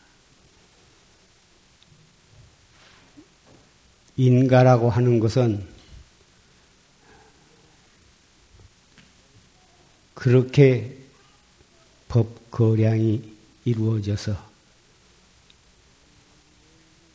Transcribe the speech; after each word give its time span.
인가라고 4.17 4.89
하는 4.89 5.19
것은 5.19 5.65
그렇게 10.13 10.97
법거량이 12.09 13.31
이루어져서 13.65 14.51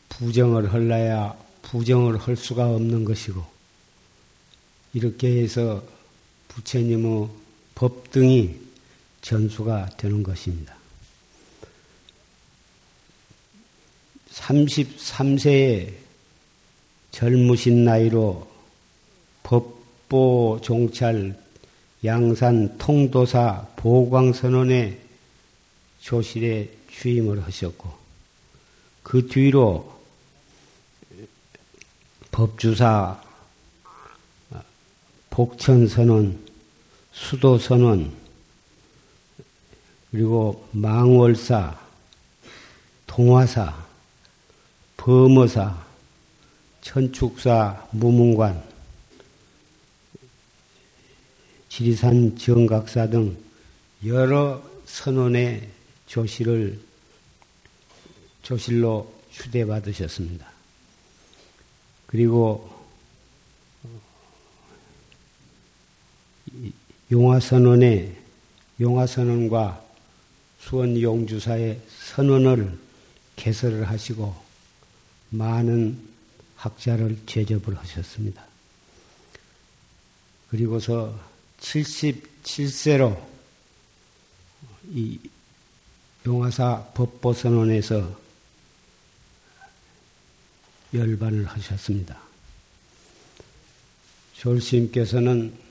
부정을 0.09 0.73
할라야 0.73 1.37
부정을 1.61 2.17
할 2.17 2.35
수가 2.35 2.69
없는 2.69 3.05
것이고 3.05 3.56
이렇게 4.93 5.41
해서 5.41 5.83
부처님의 6.47 7.29
법 7.75 8.11
등이 8.11 8.55
전수가 9.21 9.91
되는 9.97 10.23
것입니다. 10.23 10.75
33세의 14.31 15.93
젊으신 17.11 17.83
나이로 17.83 18.47
법보 19.43 20.59
종찰 20.63 21.37
양산 22.05 22.77
통도사 22.77 23.67
보광선언의 23.75 24.99
조실에 26.01 26.69
취임을 26.91 27.43
하셨고 27.43 27.91
그 29.03 29.27
뒤로 29.27 29.99
법주사 32.31 33.26
복천선언, 35.37 36.35
수도선언, 37.11 38.11
그리고 40.09 40.67
망월사, 40.71 41.79
동화사, 43.05 43.85
범어사, 44.97 45.85
천축사, 46.81 47.87
무문관, 47.91 48.63
지리산 51.69 52.35
정각사 52.35 53.05
등 53.07 53.37
여러 54.07 54.59
선원의 54.85 55.69
조실을 56.07 56.79
조실로 58.41 59.13
휴대받으셨습니다. 59.33 60.51
그리고 62.07 62.76
용화선언의 67.11 68.15
용화선언과 68.79 69.83
수원 70.59 70.99
용주사의 70.99 71.81
선언을 71.87 72.77
개설을 73.35 73.87
하시고 73.87 74.35
많은 75.29 75.97
학자를 76.55 77.17
제접을 77.25 77.77
하셨습니다. 77.77 78.45
그리고서 80.49 81.17
77세로 81.59 83.21
이 84.89 85.19
용화사 86.25 86.91
법보선언에서 86.93 88.19
열반을 90.93 91.45
하셨습니다. 91.45 92.19
졸스님께서는 94.35 95.66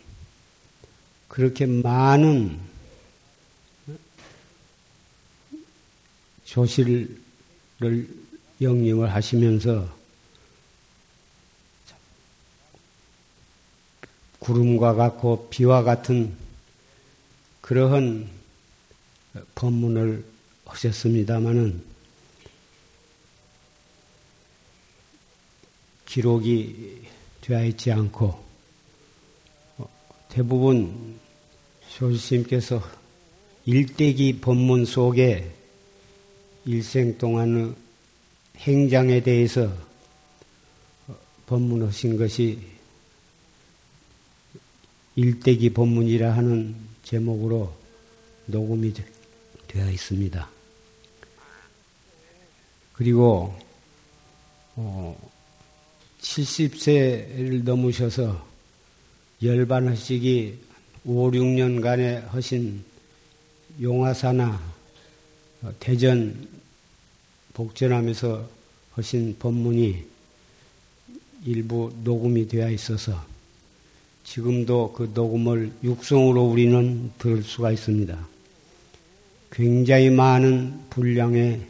그렇게 1.29 1.67
많은 1.67 2.59
조실을 6.45 7.19
영령을 8.61 9.13
하시면서 9.13 9.95
구름과 14.39 14.95
같고 14.95 15.49
비와 15.51 15.83
같은 15.83 16.37
그러한 17.61 18.31
법문을 19.57 20.25
하셨습니다마는 20.65 21.83
기록이 26.07 27.03
되어 27.41 27.65
있지 27.65 27.91
않고 27.91 28.46
대부분 30.37 31.19
조지스님께서 31.97 32.83
일대기 33.65 34.39
법문 34.39 34.85
속에 34.85 35.51
일생 36.67 37.17
동안의 37.17 37.75
행장에 38.59 39.23
대해서 39.23 39.73
법문하신 41.47 42.19
것이 42.19 42.59
일대기 45.15 45.71
법문이라 45.71 46.37
하는 46.37 46.77
제목으로 47.03 47.75
녹음이 48.45 48.93
되어 49.69 49.91
있습니다. 49.91 50.51
그리고 52.93 53.59
70세를 56.21 57.61
어, 57.61 57.65
넘으셔서 57.65 58.56
열반하시기 59.43 60.59
5, 61.05 61.31
6년간에 61.31 62.27
하신 62.29 62.83
용화사나 63.81 64.61
대전 65.79 66.49
복전하면서 67.53 68.49
하신 68.93 69.37
법문이 69.39 70.05
일부 71.45 71.93
녹음이 72.03 72.49
되어 72.49 72.71
있어서 72.71 73.25
지금도 74.25 74.95
그 74.95 75.13
녹음을 75.15 75.73
육성으로 75.85 76.43
우리는 76.45 77.13
들을 77.19 77.43
수가 77.43 77.73
있습니다. 77.73 78.27
굉장히 79.53 80.11
많은 80.11 80.81
분량의 80.91 81.61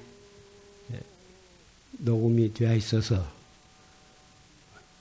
녹음이 1.98 2.54
되어 2.54 2.74
있어서 2.74 3.26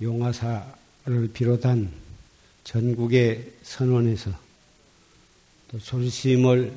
용화사를 0.01 1.29
비롯한 1.33 2.04
전국의 2.65 3.53
선원에서 3.63 4.31
또 5.71 5.79
조심을 5.79 6.73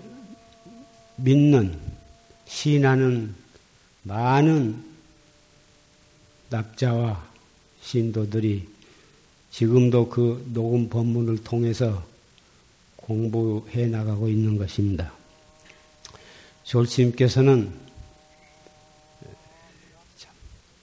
믿는 1.16 1.78
신하는 2.46 3.34
많은 4.04 4.84
납자와 6.50 7.26
신도들이 7.82 8.68
지금도 9.50 10.08
그 10.08 10.48
녹음 10.52 10.88
법문을 10.88 11.42
통해서 11.42 12.06
공부해 12.96 13.86
나가고 13.86 14.28
있는 14.28 14.56
것입니다. 14.56 15.12
졸스님께서는 16.64 17.72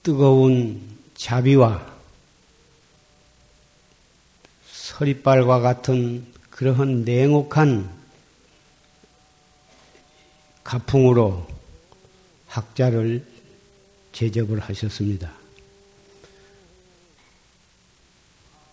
뜨거운 0.02 0.80
자비와 1.14 1.95
서리빨과 4.96 5.60
같은 5.60 6.24
그러한 6.48 7.04
냉혹한 7.04 7.94
가풍으로 10.64 11.46
학자를 12.46 13.26
제접을 14.12 14.58
하셨습니다. 14.60 15.34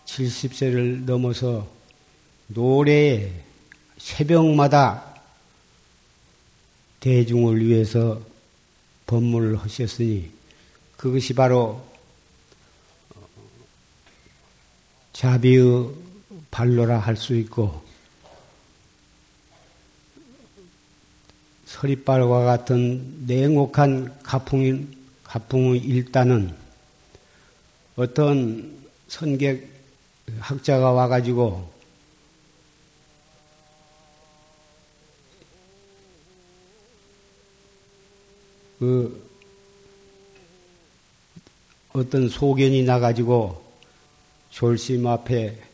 70세를 0.05 1.03
넘어서 1.03 1.67
노래에 2.47 3.29
새벽마다 3.97 5.21
대중을 7.01 7.65
위해서 7.65 8.21
법문을 9.07 9.57
하셨으니 9.57 10.31
그것이 10.95 11.33
바로 11.33 11.85
자비의 15.11 16.02
발로라 16.53 17.00
할 17.00 17.17
수 17.17 17.35
있고 17.35 17.81
서리빨과 21.65 22.45
같은 22.45 23.25
냉혹한 23.25 24.21
가풍인 24.21 24.95
가풍의 25.23 25.79
일단은 25.79 26.55
어떤 27.95 28.85
선객 29.07 29.67
학자가 30.39 30.91
와가지고 30.91 31.73
그 38.77 39.29
어떤 41.94 42.29
소견이 42.29 42.83
나가지고 42.83 43.63
졸심 44.51 45.07
앞에 45.07 45.72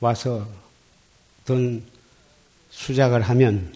와서 0.00 0.46
어떤 1.42 1.82
수작을 2.70 3.22
하면 3.22 3.74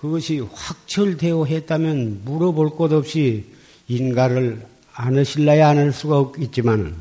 그것이 0.00 0.40
확철되어 0.40 1.44
했다면 1.44 2.22
물어볼 2.24 2.76
것 2.76 2.92
없이 2.92 3.44
인가를 3.88 4.66
안으실라야 4.94 5.68
안을 5.68 5.92
수가 5.92 6.18
없겠지만 6.18 6.96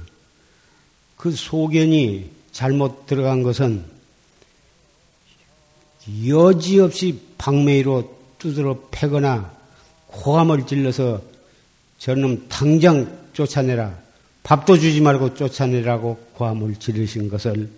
그 1.18 1.32
소견이 1.32 2.30
잘못 2.52 3.06
들어간 3.06 3.44
것은 3.44 3.86
여지없이 6.28 7.20
방매로 7.38 8.18
두드러 8.38 8.88
패거나 8.92 9.56
고함을 10.08 10.66
찔러서 10.66 11.22
저놈 12.00 12.48
당장 12.50 13.20
쫓아내라. 13.34 14.01
밥도 14.44 14.78
주지 14.78 15.02
말고 15.02 15.36
쫓아내라고 15.36 16.16
고함을 16.34 16.76
지르신 16.76 17.30
것을 17.30 17.70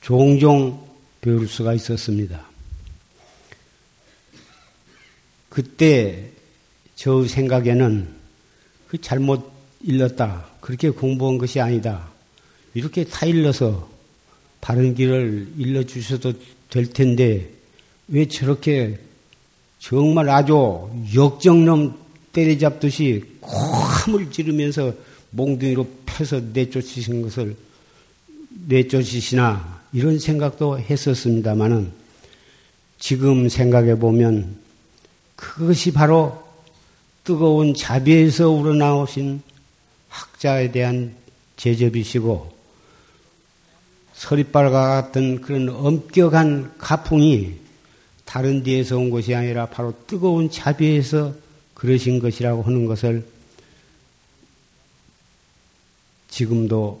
종종 0.00 0.86
배울 1.20 1.48
수가 1.48 1.74
있었습니다. 1.74 2.44
그때 5.48 6.30
저 6.94 7.26
생각에는 7.26 8.08
그 8.88 9.00
잘못 9.00 9.50
일렀다. 9.82 10.46
그렇게 10.60 10.90
공부한 10.90 11.38
것이 11.38 11.60
아니다. 11.60 12.08
이렇게 12.74 13.04
다 13.04 13.26
일러서 13.26 13.90
바른 14.60 14.94
길을 14.94 15.54
일러주셔도 15.58 16.34
될 16.70 16.86
텐데 16.86 17.50
왜 18.08 18.26
저렇게 18.26 18.98
정말 19.78 20.30
아주 20.30 20.90
역정놈 21.14 21.98
때려잡듯이 22.32 23.24
콧 23.40 23.81
함을 24.02 24.30
지르면서 24.30 24.94
몽둥이로 25.30 25.86
패서 26.06 26.40
내쫓으신 26.52 27.22
것을 27.22 27.56
내쫓으시나 28.66 29.80
이런 29.92 30.18
생각도 30.18 30.78
했었습니다마는 30.78 31.92
지금 32.98 33.48
생각해 33.48 33.98
보면 33.98 34.56
그것이 35.36 35.92
바로 35.92 36.42
뜨거운 37.24 37.74
자비에서 37.74 38.50
우러나오신 38.50 39.42
학자에 40.08 40.72
대한 40.72 41.14
제접이시고 41.56 42.52
서리빨과 44.14 45.02
같은 45.02 45.40
그런 45.40 45.68
엄격한 45.68 46.74
가풍이 46.78 47.54
다른 48.24 48.62
데에서 48.62 48.96
온 48.96 49.10
것이 49.10 49.34
아니라 49.34 49.66
바로 49.66 49.94
뜨거운 50.06 50.50
자비에서 50.50 51.34
그러신 51.74 52.18
것이라고 52.18 52.62
하는 52.62 52.86
것을 52.86 53.24
지금도 56.32 56.98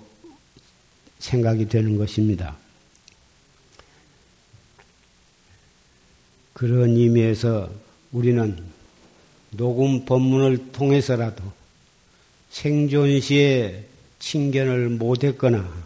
생각이 1.18 1.66
되는 1.66 1.96
것입니다. 1.96 2.54
그런 6.52 6.90
의미에서 6.96 7.70
우리는 8.12 8.62
녹음 9.50 10.04
법문을 10.04 10.72
통해서라도 10.72 11.42
생존 12.50 13.20
시에 13.20 13.86
친견을 14.18 14.90
못했거나 14.90 15.82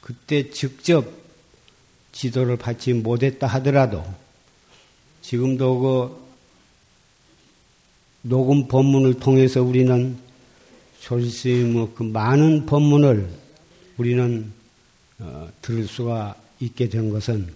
그때 0.00 0.50
직접 0.50 1.08
지도를 2.10 2.56
받지 2.56 2.92
못했다 2.94 3.46
하더라도 3.46 4.04
지금도 5.20 5.78
그 5.78 6.22
녹음 8.22 8.66
법문을 8.66 9.20
통해서 9.20 9.62
우리는 9.62 10.31
조지스님의 11.02 11.88
그 11.96 12.04
많은 12.04 12.64
법문을 12.64 13.28
우리는 13.96 14.52
어, 15.18 15.48
들을 15.60 15.86
수가 15.86 16.36
있게 16.60 16.88
된 16.88 17.10
것은 17.10 17.52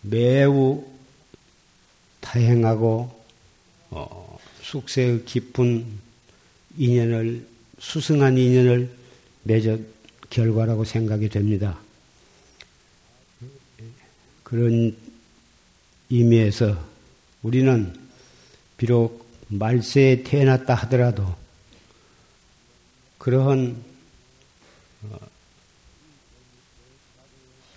매우 0.00 0.84
다행하고 2.20 3.24
어, 3.90 4.38
숙세의 4.60 5.24
깊은 5.24 5.86
인연을 6.78 7.46
수승한 7.78 8.36
인연을 8.36 8.90
맺은 9.44 9.86
결과라고 10.30 10.84
생각이 10.84 11.28
됩니다. 11.28 11.78
그런 14.42 14.96
의미에서 16.10 16.76
우리는 17.42 17.94
비록 18.76 19.28
말세에 19.48 20.24
태어났다 20.24 20.74
하더라도 20.74 21.41
그러한 23.22 23.76
어, 25.04 25.16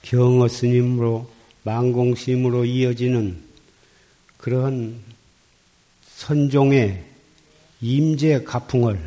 경어 0.02 0.48
스님으로 0.48 1.30
망공심으로 1.62 2.66
이어지는 2.66 3.44
그러한 4.38 5.00
선종의 6.08 7.06
임재 7.80 8.44
가풍을 8.44 9.00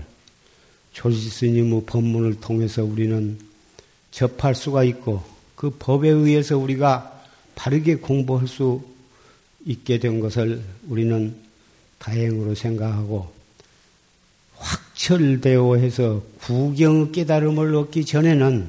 조지 0.92 1.28
스님의 1.28 1.82
법문을 1.86 2.38
통해서 2.38 2.84
우리는 2.84 3.36
접할 4.12 4.54
수가 4.54 4.84
있고 4.84 5.24
그 5.56 5.70
법에 5.70 6.08
의해서 6.08 6.56
우리가 6.56 7.20
바르게 7.56 7.96
공부할 7.96 8.46
수 8.46 8.80
있게 9.66 9.98
된 9.98 10.20
것을 10.20 10.62
우리는 10.86 11.34
다행으로 11.98 12.54
생각하고 12.54 13.22
확 13.22 13.37
철되어 15.08 15.76
해서 15.76 16.22
구경 16.38 17.12
깨달음을 17.12 17.74
얻기 17.74 18.04
전에는 18.04 18.68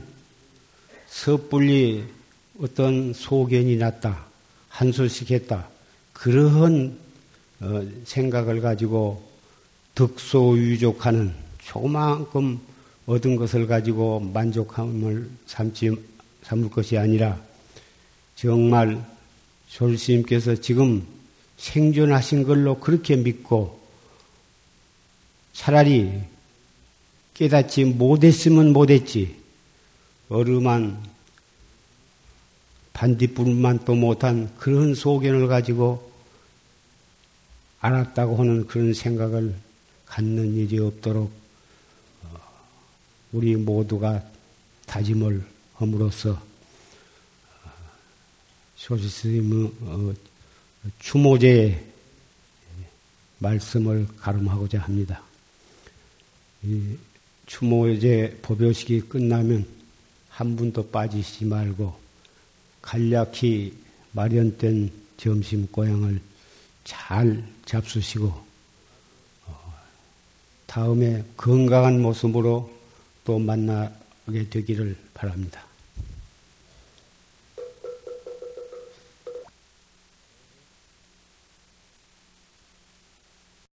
섣불리 1.10 2.06
어떤 2.62 3.12
소견이 3.12 3.76
났다, 3.76 4.26
한소식 4.70 5.32
했다, 5.32 5.68
그러한 6.14 6.98
어, 7.60 7.86
생각을 8.06 8.62
가지고 8.62 9.22
득소유족하는 9.96 11.34
조그만큼 11.66 12.58
얻은 13.06 13.36
것을 13.36 13.68
가지고 13.68 14.22
만족함을 14.22 15.30
삼지, 15.46 15.92
삼을 16.44 16.70
것이 16.70 16.98
아니라 16.98 17.38
정말 18.38 19.04
졸스님께서 19.68 20.56
지금 20.56 21.06
생존하신 21.58 22.44
걸로 22.44 22.80
그렇게 22.80 23.18
믿고 23.18 23.79
차라리 25.60 26.22
깨닫지 27.34 27.84
못했으면 27.84 28.72
못했지. 28.72 29.36
어름한 30.30 31.04
반딧불만 32.94 33.84
또 33.84 33.94
못한 33.94 34.56
그런 34.58 34.96
소견을 34.96 35.48
가지고 35.48 36.10
알았다고 37.82 38.38
하는 38.38 38.68
그런 38.68 38.94
생각을 38.94 39.54
갖는 40.06 40.56
일이 40.56 40.80
없도록 40.80 41.30
어, 42.24 42.40
우리 43.34 43.58
모두가 43.58 44.24
다짐을 44.86 45.46
함으로써 45.76 46.42
조지스님의 48.78 49.72
어, 49.82 50.14
추모제의 51.00 51.86
말씀을 53.40 54.08
가름하고자 54.18 54.80
합니다. 54.80 55.22
이 56.64 56.96
추모제 57.46 58.40
법요식이 58.42 59.02
끝나면 59.02 59.66
한 60.30 60.56
분도 60.56 60.88
빠지시지 60.90 61.46
말고 61.46 61.98
간략히 62.82 63.74
마련된 64.12 64.92
점심 65.18 65.68
고향을 65.68 66.22
잘 66.84 67.44
잡수시고 67.66 68.28
어, 69.46 69.74
다음에 70.66 71.24
건강한 71.36 72.02
모습으로 72.02 72.72
또 73.26 73.38
만나게 73.38 74.50
되기를 74.50 74.96
바랍니다. 75.14 75.69